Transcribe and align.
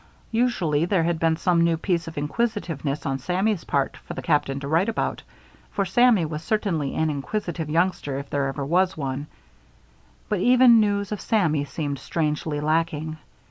Usually 0.31 0.85
there 0.85 1.03
had 1.03 1.19
been 1.19 1.37
some 1.37 1.63
new 1.63 1.77
piece 1.77 2.07
of 2.07 2.17
inquisitiveness 2.17 3.05
on 3.05 3.19
Sammy's 3.19 3.65
part 3.65 3.97
for 3.97 4.15
the 4.15 4.23
Captain 4.23 4.59
to 4.61 4.67
write 4.67 4.89
about; 4.89 5.21
for 5.69 5.85
Sammy 5.85 6.25
was 6.25 6.41
certainly 6.41 6.95
an 6.95 7.11
inquisitive 7.11 7.69
youngster 7.69 8.17
if 8.17 8.27
there 8.27 8.47
ever 8.47 8.65
was 8.65 8.97
one; 8.97 9.27
but 10.27 10.39
even 10.39 10.79
news 10.79 11.11
of 11.11 11.21
Sammy 11.21 11.65
seemed 11.65 11.99
strangely 11.99 12.59
lacking. 12.59 13.17